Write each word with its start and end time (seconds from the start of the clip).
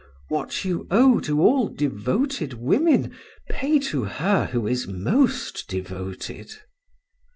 What 0.29 0.65
you 0.65 0.87
owe 0.89 1.19
to 1.19 1.39
all 1.43 1.67
devoted 1.67 2.55
women, 2.55 3.13
pay 3.51 3.77
to 3.93 4.05
her 4.05 4.47
who 4.47 4.65
is 4.65 4.87
most 4.87 5.67
devoted. 5.67 6.55